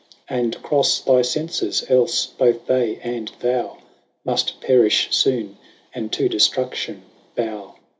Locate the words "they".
2.65-2.97